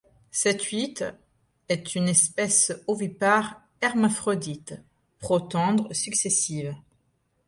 Cette 0.31 0.63
huître 0.71 1.13
est 1.69 1.93
une 1.93 2.09
espèce 2.09 2.73
ovipare 2.87 3.61
hermaphrodite 3.81 4.73
protandre 5.19 5.93
successive. 5.95 6.75